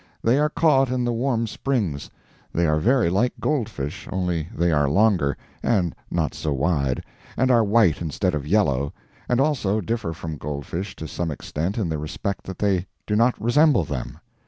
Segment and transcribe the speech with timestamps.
[0.23, 2.09] They are caught in the Warm Springs.
[2.51, 7.03] They are very like gold fish, only they are longer, and not so wide,
[7.37, 8.93] and are white instead of yellow,
[9.29, 13.15] and also differ from gold fish to some extent in the respect that they do
[13.15, 14.17] not resemble them.